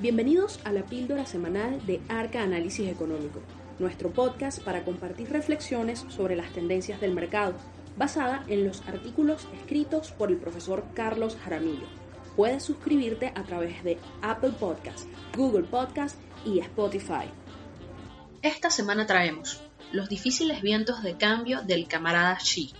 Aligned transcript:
Bienvenidos 0.00 0.60
a 0.64 0.72
la 0.72 0.86
píldora 0.86 1.26
semanal 1.26 1.84
de 1.84 2.00
Arca 2.08 2.42
Análisis 2.42 2.88
Económico, 2.88 3.42
nuestro 3.78 4.10
podcast 4.10 4.58
para 4.62 4.82
compartir 4.82 5.28
reflexiones 5.28 6.06
sobre 6.08 6.36
las 6.36 6.50
tendencias 6.54 7.02
del 7.02 7.12
mercado, 7.12 7.54
basada 7.98 8.42
en 8.48 8.66
los 8.66 8.80
artículos 8.88 9.46
escritos 9.52 10.10
por 10.12 10.30
el 10.30 10.38
profesor 10.38 10.86
Carlos 10.94 11.36
Jaramillo. 11.44 11.84
Puedes 12.34 12.62
suscribirte 12.62 13.30
a 13.34 13.42
través 13.42 13.84
de 13.84 13.98
Apple 14.22 14.52
Podcast, 14.58 15.06
Google 15.36 15.64
Podcast 15.64 16.18
y 16.46 16.60
Spotify. 16.60 17.28
Esta 18.40 18.70
semana 18.70 19.06
traemos 19.06 19.60
los 19.92 20.08
difíciles 20.08 20.62
vientos 20.62 21.02
de 21.02 21.18
cambio 21.18 21.60
del 21.60 21.88
camarada 21.88 22.36
Xi. 22.36 22.72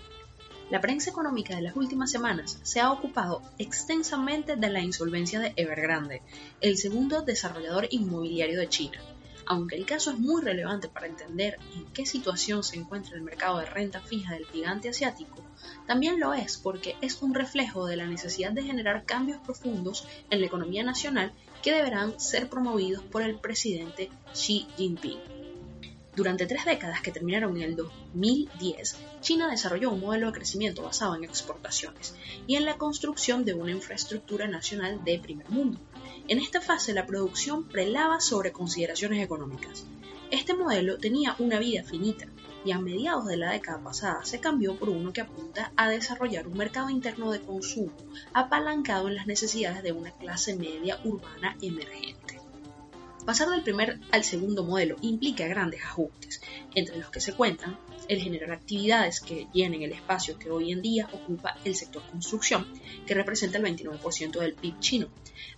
La 0.71 0.79
prensa 0.79 1.09
económica 1.09 1.53
de 1.53 1.63
las 1.63 1.75
últimas 1.75 2.09
semanas 2.09 2.57
se 2.63 2.79
ha 2.79 2.93
ocupado 2.93 3.41
extensamente 3.57 4.55
de 4.55 4.69
la 4.69 4.79
insolvencia 4.79 5.41
de 5.41 5.51
Evergrande, 5.57 6.21
el 6.61 6.77
segundo 6.77 7.23
desarrollador 7.23 7.89
inmobiliario 7.91 8.57
de 8.57 8.69
China. 8.69 8.97
Aunque 9.45 9.75
el 9.75 9.85
caso 9.85 10.11
es 10.11 10.19
muy 10.19 10.41
relevante 10.41 10.87
para 10.87 11.07
entender 11.07 11.57
en 11.75 11.87
qué 11.87 12.05
situación 12.05 12.63
se 12.63 12.77
encuentra 12.77 13.17
el 13.17 13.21
mercado 13.21 13.59
de 13.59 13.65
renta 13.65 13.99
fija 13.99 14.33
del 14.33 14.45
gigante 14.45 14.87
asiático, 14.87 15.43
también 15.87 16.21
lo 16.21 16.33
es 16.33 16.57
porque 16.57 16.95
es 17.01 17.21
un 17.21 17.33
reflejo 17.33 17.85
de 17.85 17.97
la 17.97 18.07
necesidad 18.07 18.53
de 18.53 18.63
generar 18.63 19.03
cambios 19.03 19.39
profundos 19.39 20.07
en 20.29 20.39
la 20.39 20.47
economía 20.47 20.83
nacional 20.83 21.33
que 21.61 21.73
deberán 21.73 22.17
ser 22.17 22.47
promovidos 22.47 23.03
por 23.03 23.23
el 23.23 23.35
presidente 23.35 24.09
Xi 24.31 24.67
Jinping. 24.77 25.40
Durante 26.13 26.45
tres 26.45 26.65
décadas 26.65 27.01
que 27.01 27.11
terminaron 27.11 27.55
en 27.55 27.63
el 27.63 27.75
2010, 27.77 28.97
China 29.21 29.49
desarrolló 29.49 29.91
un 29.91 30.01
modelo 30.01 30.27
de 30.27 30.33
crecimiento 30.33 30.83
basado 30.83 31.15
en 31.15 31.23
exportaciones 31.23 32.15
y 32.47 32.57
en 32.57 32.65
la 32.65 32.77
construcción 32.77 33.45
de 33.45 33.53
una 33.53 33.71
infraestructura 33.71 34.45
nacional 34.47 35.03
de 35.05 35.19
primer 35.19 35.49
mundo. 35.49 35.79
En 36.27 36.39
esta 36.39 36.59
fase 36.59 36.93
la 36.93 37.05
producción 37.05 37.63
prelaba 37.63 38.19
sobre 38.19 38.51
consideraciones 38.51 39.23
económicas. 39.23 39.85
Este 40.31 40.53
modelo 40.53 40.97
tenía 40.97 41.35
una 41.39 41.59
vida 41.59 41.83
finita 41.83 42.27
y 42.63 42.71
a 42.71 42.79
mediados 42.79 43.25
de 43.25 43.37
la 43.37 43.51
década 43.51 43.83
pasada 43.83 44.23
se 44.23 44.39
cambió 44.39 44.75
por 44.75 44.89
uno 44.89 45.13
que 45.13 45.21
apunta 45.21 45.71
a 45.75 45.89
desarrollar 45.89 46.47
un 46.47 46.57
mercado 46.57 46.89
interno 46.89 47.31
de 47.31 47.41
consumo 47.41 47.91
apalancado 48.33 49.07
en 49.07 49.15
las 49.15 49.27
necesidades 49.27 49.81
de 49.81 49.91
una 49.91 50.11
clase 50.11 50.55
media 50.55 50.99
urbana 51.03 51.57
emergente. 51.61 52.30
Pasar 53.25 53.49
del 53.49 53.61
primer 53.61 53.99
al 54.11 54.23
segundo 54.23 54.63
modelo 54.63 54.95
implica 55.01 55.47
grandes 55.47 55.83
ajustes, 55.83 56.41
entre 56.73 56.97
los 56.97 57.11
que 57.11 57.21
se 57.21 57.33
cuentan 57.33 57.77
el 58.07 58.19
generar 58.19 58.51
actividades 58.51 59.21
que 59.21 59.47
llenen 59.53 59.83
el 59.83 59.93
espacio 59.93 60.39
que 60.39 60.49
hoy 60.49 60.71
en 60.71 60.81
día 60.81 61.07
ocupa 61.13 61.55
el 61.63 61.75
sector 61.75 62.01
construcción, 62.09 62.65
que 63.05 63.13
representa 63.13 63.59
el 63.59 63.63
29% 63.63 64.39
del 64.39 64.55
PIB 64.55 64.79
chino, 64.79 65.07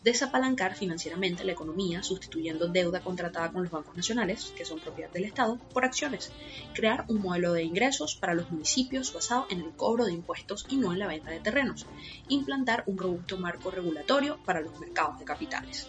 desapalancar 0.03 0.75
financieramente 0.75 1.45
la 1.45 1.53
economía 1.53 2.03
sustituyendo 2.03 2.67
deuda 2.67 2.99
contratada 2.99 3.53
con 3.53 3.63
los 3.63 3.71
bancos 3.71 3.95
nacionales, 3.95 4.53
que 4.57 4.65
son 4.65 4.79
propiedad 4.79 5.11
del 5.11 5.23
Estado, 5.23 5.57
por 5.73 5.85
acciones, 5.85 6.33
crear 6.73 7.05
un 7.07 7.21
modelo 7.21 7.53
de 7.53 7.63
ingresos 7.63 8.15
para 8.17 8.33
los 8.33 8.51
municipios 8.51 9.13
basado 9.13 9.47
en 9.49 9.61
el 9.61 9.71
cobro 9.71 10.05
de 10.05 10.13
impuestos 10.13 10.65
y 10.67 10.75
no 10.75 10.91
en 10.91 10.99
la 10.99 11.07
venta 11.07 11.31
de 11.31 11.39
terrenos, 11.39 11.85
implantar 12.27 12.83
un 12.87 12.97
robusto 12.97 13.37
marco 13.37 13.71
regulatorio 13.71 14.37
para 14.43 14.59
los 14.59 14.77
mercados 14.79 15.17
de 15.17 15.25
capitales. 15.25 15.87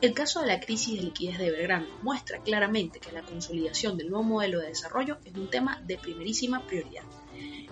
El 0.00 0.14
caso 0.14 0.40
de 0.40 0.46
la 0.46 0.60
crisis 0.60 0.94
de 0.94 1.06
liquidez 1.06 1.38
de 1.38 1.48
Evergrande 1.48 1.90
muestra 2.02 2.40
claramente 2.40 3.00
que 3.00 3.10
la 3.10 3.24
consolidación 3.24 3.98
del 3.98 4.10
nuevo 4.10 4.22
modelo 4.22 4.60
de 4.60 4.68
desarrollo 4.68 5.18
es 5.24 5.34
un 5.34 5.50
tema 5.50 5.82
de 5.88 5.98
primerísima 5.98 6.64
prioridad. 6.68 7.02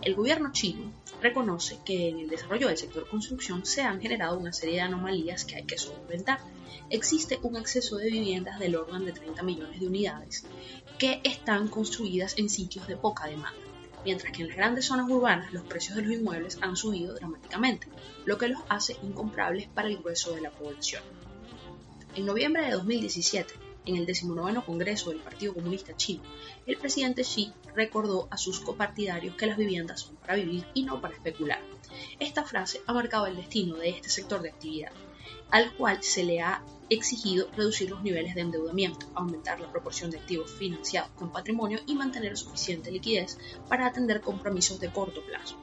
El 0.03 0.17
gobierno 0.17 0.51
chino 0.51 0.93
reconoce 1.23 1.79
que 1.85 2.09
en 2.09 2.19
el 2.19 2.29
desarrollo 2.29 2.67
del 2.67 2.79
sector 2.79 3.09
construcción 3.09 3.65
se 3.65 3.83
han 3.83 4.01
generado 4.01 4.41
una 4.41 4.53
serie 4.53 4.75
de 4.75 4.81
anomalías 4.81 5.45
que 5.45 5.55
hay 5.55 5.63
que 5.67 5.79
solventar. 5.79 6.41
Existe 6.91 7.39
un 7.43 7.57
exceso 7.57 7.97
de 7.97 8.11
viviendas 8.11 8.59
del 8.59 8.75
orden 8.75 9.05
de 9.05 9.13
30 9.13 9.45
millones 9.45 9.79
de 9.79 9.87
unidades 9.87 10.47
que 10.99 11.21
están 11.23 11.69
construidas 11.69 12.37
en 12.39 12.49
sitios 12.49 12.89
de 12.89 12.97
poca 12.97 13.29
demanda 13.29 13.61
mientras 14.05 14.33
que 14.33 14.43
en 14.43 14.49
las 14.49 14.57
grandes 14.57 14.85
zonas 14.85 15.11
urbanas 15.11 15.53
los 15.53 15.65
precios 15.65 15.97
de 15.97 16.03
los 16.03 16.13
inmuebles 16.13 16.59
han 16.61 16.77
subido 16.77 17.15
dramáticamente, 17.15 17.89
lo 18.25 18.39
que 18.39 18.47
los 18.47 18.61
hace 18.69 18.97
incomprables 19.03 19.67
para 19.67 19.89
el 19.89 19.99
grueso 19.99 20.33
de 20.33 20.43
la 20.43 20.53
población. 20.53 21.03
En 22.17 22.25
noviembre 22.25 22.65
de 22.65 22.71
2017, 22.71 23.53
en 23.85 23.97
el 23.97 24.07
19 24.07 24.63
Congreso 24.65 25.11
del 25.11 25.21
Partido 25.21 25.53
Comunista 25.53 25.95
Chino, 25.95 26.23
el 26.65 26.79
presidente 26.79 27.21
Xi 27.21 27.53
recordó 27.75 28.27
a 28.31 28.39
sus 28.39 28.61
copartidarios 28.61 29.37
que 29.37 29.45
las 29.45 29.59
viviendas 29.59 30.01
son 30.01 30.17
para 30.17 30.37
vivir 30.37 30.67
y 30.73 30.85
no 30.85 30.99
para 31.03 31.15
especular. 31.15 31.61
Esta 32.19 32.43
frase 32.43 32.81
ha 32.87 32.95
marcado 32.95 33.27
el 33.27 33.37
destino 33.37 33.77
de 33.77 33.91
este 33.91 34.09
sector 34.09 34.41
de 34.41 34.49
actividad, 34.49 34.93
al 35.51 35.75
cual 35.75 36.03
se 36.03 36.25
le 36.25 36.41
ha 36.41 36.65
exigido 36.89 37.51
reducir 37.55 37.91
los 37.91 38.03
niveles 38.03 38.35
de 38.35 38.41
endeudamiento, 38.41 39.05
aumentar 39.15 39.61
la 39.61 39.71
proporción 39.71 40.11
de 40.11 40.19
activos 40.19 40.51
financiados 40.51 41.11
con 41.17 41.31
patrimonio 41.31 41.81
y 41.87 41.97
mantener 41.97 42.39
suficiente 42.39 42.91
liquidez 42.91 43.37
para 43.69 43.87
atender 43.87 44.23
compromisos 44.23 44.81
de 44.81 44.91
corto 44.91 45.23
plazo. 45.27 45.59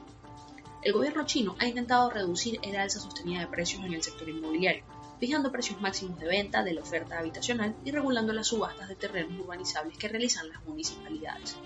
El 0.82 0.92
gobierno 0.92 1.26
chino 1.26 1.56
ha 1.58 1.66
intentado 1.66 2.10
reducir 2.10 2.60
el 2.62 2.76
alza 2.76 3.00
sostenida 3.00 3.40
de 3.40 3.48
precios 3.48 3.82
en 3.84 3.94
el 3.94 4.04
sector 4.04 4.28
inmobiliario, 4.28 4.84
fijando 5.18 5.52
precios 5.52 5.80
máximos 5.80 6.18
de 6.18 6.26
venta 6.26 6.62
de 6.62 6.74
la 6.74 6.82
oferta 6.82 7.18
habitacional 7.18 7.74
y 7.84 7.90
regulando 7.90 8.32
las 8.32 8.48
subastas 8.48 8.88
de 8.88 8.96
terrenos 8.96 9.38
urbanizables 9.38 9.96
que 9.98 10.08
realizan 10.08 10.48
las 10.48 10.64
municipalidades. 10.64 11.56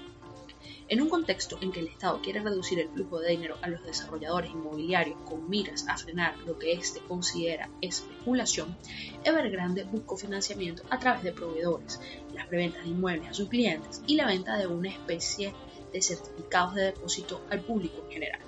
En 0.91 1.03
un 1.03 1.11
contexto 1.11 1.59
en 1.61 1.71
que 1.71 1.81
el 1.81 1.89
Estado 1.89 2.23
quiere 2.23 2.41
reducir 2.41 2.79
el 2.81 2.89
flujo 2.89 3.21
de 3.21 3.33
dinero 3.33 3.59
a 3.61 3.69
los 3.69 3.85
desarrolladores 3.85 4.51
inmobiliarios 4.51 5.19
con 5.27 5.49
miras 5.49 5.87
a 5.87 5.99
frenar 5.99 6.39
lo 6.47 6.59
que 6.59 6.73
éste 6.73 7.01
considera 7.01 7.69
especulación, 7.83 8.75
Evergrande 9.23 9.85
buscó 9.85 10.17
financiamiento 10.17 10.83
a 10.89 10.99
través 10.99 11.23
de 11.23 11.33
proveedores, 11.33 12.01
las 12.33 12.47
preventas 12.47 12.85
de 12.85 12.91
inmuebles 12.91 13.29
a 13.29 13.35
sus 13.35 13.51
clientes 13.51 14.03
y 14.07 14.17
la 14.17 14.27
venta 14.27 14.57
de 14.57 14.67
una 14.67 14.89
especie 14.89 15.53
de 15.93 16.01
certificados 16.01 16.75
de 16.75 16.85
depósito 16.85 17.43
al 17.51 17.61
público 17.61 18.03
en 18.07 18.11
general. 18.11 18.48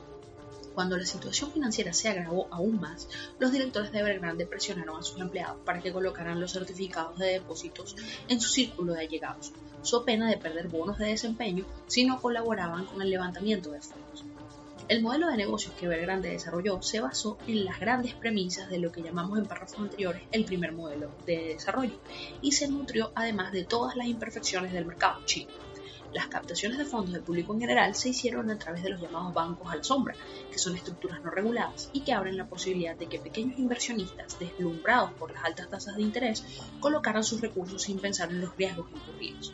Cuando 0.75 0.97
la 0.97 1.05
situación 1.05 1.51
financiera 1.53 1.93
se 1.93 2.09
agravó 2.09 2.47
aún 2.51 2.81
más, 2.81 3.09
los 3.39 3.53
directores 3.53 3.93
de 3.93 4.01
Evergrande 4.01 4.47
presionaron 4.47 4.99
a 4.99 5.03
sus 5.03 5.21
empleados 5.21 5.59
para 5.65 5.81
que 5.81 5.93
colocaran 5.93 6.41
los 6.41 6.53
certificados 6.53 7.19
de 7.19 7.33
depósitos 7.33 7.97
en 8.29 8.41
su 8.41 8.49
círculo 8.49 8.95
de 8.95 9.01
allegados, 9.01 9.53
so 9.83 10.05
pena 10.05 10.29
de 10.29 10.37
perder 10.37 10.69
bonos 10.69 10.99
de 10.99 11.07
desempeño 11.07 11.65
si 11.87 12.05
no 12.05 12.21
colaboraban 12.21 12.87
con 12.87 13.03
el 13.03 13.11
levantamiento 13.11 13.71
de 13.71 13.81
fondos. 13.81 14.25
El 14.91 15.03
modelo 15.03 15.29
de 15.29 15.37
negocios 15.37 15.73
que 15.75 15.87
Evergrande 15.87 16.31
desarrolló 16.31 16.83
se 16.83 17.01
basó 17.01 17.39
en 17.47 17.65
las 17.65 17.79
grandes 17.79 18.15
premisas 18.15 18.69
de 18.69 18.79
lo 18.79 18.91
que 18.91 19.03
llamamos 19.03 19.39
en 19.39 19.47
párrafos 19.47 19.79
anteriores 19.79 20.23
el 20.33 20.45
primer 20.45 20.73
modelo 20.73 21.13
de 21.27 21.55
desarrollo 21.55 22.01
y 22.43 22.51
se 22.53 22.67
nutrió 22.67 23.13
además 23.15 23.53
de 23.53 23.63
todas 23.63 23.95
las 23.95 24.09
imperfecciones 24.09 24.73
del 24.73 24.87
mercado 24.87 25.21
chino. 25.27 25.53
Las 26.13 26.27
captaciones 26.27 26.79
de 26.79 26.85
fondos 26.85 27.13
del 27.13 27.23
público 27.23 27.55
en 27.55 27.61
general 27.61 27.95
se 27.95 28.09
hicieron 28.09 28.51
a 28.51 28.59
través 28.59 28.83
de 28.83 28.91
los 28.91 29.01
llamados 29.01 29.33
bancos 29.33 29.73
a 29.73 29.77
la 29.77 29.85
sombra, 29.85 30.17
que 30.51 30.59
son 30.59 30.75
estructuras 30.75 31.23
no 31.23 31.31
reguladas 31.31 31.89
y 31.93 32.01
que 32.01 32.13
abren 32.13 32.37
la 32.37 32.49
posibilidad 32.49 32.97
de 32.97 33.07
que 33.07 33.21
pequeños 33.21 33.59
inversionistas, 33.59 34.39
deslumbrados 34.39 35.13
por 35.13 35.33
las 35.33 35.45
altas 35.45 35.69
tasas 35.69 35.97
de 35.97 36.03
interés, 36.03 36.45
colocaran 36.81 37.25
sus 37.25 37.41
recursos 37.41 37.83
sin 37.83 38.01
pensar 38.01 38.31
en 38.31 38.41
los 38.41 38.57
riesgos 38.57 38.91
incurridos. 38.93 39.53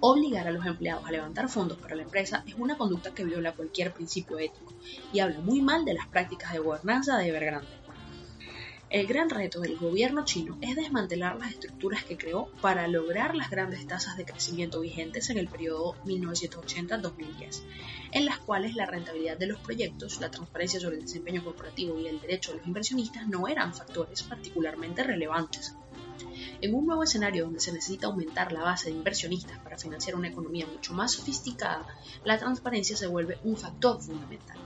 Obligar 0.00 0.48
a 0.48 0.50
los 0.50 0.66
empleados 0.66 1.06
a 1.06 1.12
levantar 1.12 1.48
fondos 1.48 1.78
para 1.78 1.94
la 1.94 2.02
empresa 2.02 2.42
es 2.46 2.54
una 2.56 2.76
conducta 2.76 3.14
que 3.14 3.24
viola 3.24 3.52
cualquier 3.52 3.94
principio 3.94 4.38
ético 4.38 4.74
y 5.12 5.20
habla 5.20 5.40
muy 5.40 5.62
mal 5.62 5.84
de 5.84 5.94
las 5.94 6.08
prácticas 6.08 6.52
de 6.52 6.58
gobernanza 6.58 7.16
de 7.18 7.28
Evergrande. 7.28 7.81
El 8.92 9.06
gran 9.06 9.30
reto 9.30 9.60
del 9.60 9.78
gobierno 9.78 10.22
chino 10.26 10.58
es 10.60 10.76
desmantelar 10.76 11.38
las 11.38 11.52
estructuras 11.52 12.04
que 12.04 12.18
creó 12.18 12.50
para 12.60 12.86
lograr 12.88 13.34
las 13.34 13.48
grandes 13.48 13.86
tasas 13.86 14.18
de 14.18 14.26
crecimiento 14.26 14.80
vigentes 14.80 15.30
en 15.30 15.38
el 15.38 15.48
periodo 15.48 15.94
1980-2010, 16.04 17.62
en 18.10 18.26
las 18.26 18.38
cuales 18.40 18.74
la 18.74 18.84
rentabilidad 18.84 19.38
de 19.38 19.46
los 19.46 19.58
proyectos, 19.60 20.20
la 20.20 20.30
transparencia 20.30 20.78
sobre 20.78 20.96
el 20.96 21.04
desempeño 21.04 21.42
corporativo 21.42 21.98
y 21.98 22.06
el 22.06 22.20
derecho 22.20 22.52
de 22.52 22.58
los 22.58 22.66
inversionistas 22.66 23.26
no 23.28 23.48
eran 23.48 23.72
factores 23.72 24.24
particularmente 24.24 25.02
relevantes. 25.02 25.74
En 26.60 26.74
un 26.74 26.84
nuevo 26.84 27.02
escenario 27.02 27.44
donde 27.44 27.60
se 27.60 27.72
necesita 27.72 28.08
aumentar 28.08 28.52
la 28.52 28.60
base 28.60 28.90
de 28.90 28.96
inversionistas 28.96 29.58
para 29.60 29.78
financiar 29.78 30.16
una 30.16 30.28
economía 30.28 30.66
mucho 30.66 30.92
más 30.92 31.12
sofisticada, 31.12 31.86
la 32.24 32.36
transparencia 32.36 32.94
se 32.94 33.06
vuelve 33.06 33.38
un 33.42 33.56
factor 33.56 34.02
fundamental. 34.02 34.58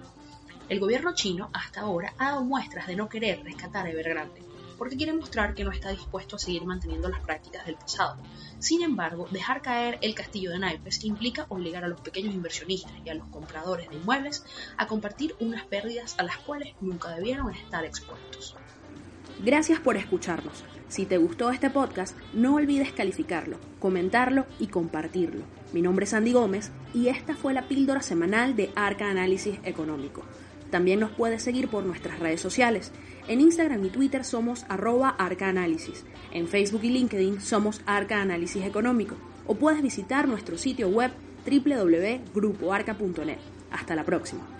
El 0.68 0.80
gobierno 0.80 1.14
chino 1.14 1.48
hasta 1.52 1.82
ahora 1.82 2.12
ha 2.18 2.30
dado 2.30 2.44
muestras 2.44 2.88
de 2.88 2.96
no 2.96 3.08
querer 3.08 3.44
rescatar 3.44 3.86
a 3.86 3.90
Evergrande, 3.90 4.42
porque 4.76 4.96
quiere 4.96 5.12
mostrar 5.12 5.54
que 5.54 5.62
no 5.62 5.70
está 5.70 5.90
dispuesto 5.90 6.34
a 6.34 6.38
seguir 6.40 6.64
manteniendo 6.64 7.08
las 7.08 7.20
prácticas 7.20 7.64
del 7.66 7.76
pasado. 7.76 8.16
Sin 8.58 8.82
embargo, 8.82 9.28
dejar 9.30 9.62
caer 9.62 9.96
el 10.02 10.16
castillo 10.16 10.50
de 10.50 10.58
naipes 10.58 11.04
implica 11.04 11.46
obligar 11.50 11.84
a 11.84 11.88
los 11.88 12.00
pequeños 12.00 12.34
inversionistas 12.34 12.92
y 13.04 13.10
a 13.10 13.14
los 13.14 13.28
compradores 13.28 13.88
de 13.88 13.94
inmuebles 13.94 14.44
a 14.76 14.88
compartir 14.88 15.36
unas 15.38 15.64
pérdidas 15.66 16.16
a 16.18 16.24
las 16.24 16.38
cuales 16.38 16.74
nunca 16.80 17.14
debieron 17.14 17.54
estar 17.54 17.84
expuestos. 17.84 18.56
Gracias 19.44 19.78
por 19.78 19.96
escucharnos. 19.96 20.64
Si 20.88 21.06
te 21.06 21.18
gustó 21.18 21.50
este 21.50 21.70
podcast, 21.70 22.16
no 22.32 22.56
olvides 22.56 22.90
calificarlo, 22.90 23.58
comentarlo 23.78 24.46
y 24.58 24.66
compartirlo. 24.66 25.44
Mi 25.72 25.82
nombre 25.82 26.06
es 26.06 26.14
Andy 26.14 26.32
Gómez 26.32 26.72
y 26.92 27.08
esta 27.08 27.36
fue 27.36 27.52
la 27.52 27.68
píldora 27.68 28.02
semanal 28.02 28.56
de 28.56 28.72
Arca 28.74 29.08
Análisis 29.08 29.60
Económico. 29.62 30.22
También 30.70 31.00
nos 31.00 31.10
puedes 31.10 31.42
seguir 31.42 31.68
por 31.68 31.84
nuestras 31.84 32.18
redes 32.18 32.40
sociales. 32.40 32.92
En 33.28 33.40
Instagram 33.40 33.84
y 33.84 33.90
Twitter 33.90 34.24
somos 34.24 34.64
arroba 34.68 35.10
arcaanálisis. 35.10 36.04
En 36.32 36.48
Facebook 36.48 36.84
y 36.84 36.90
LinkedIn 36.90 37.40
somos 37.40 37.80
Arca 37.86 38.20
Análisis 38.20 38.64
Económico. 38.64 39.16
O 39.46 39.54
puedes 39.54 39.82
visitar 39.82 40.28
nuestro 40.28 40.58
sitio 40.58 40.88
web 40.88 41.12
www.grupoarca.net. 41.46 43.38
Hasta 43.70 43.94
la 43.94 44.04
próxima. 44.04 44.55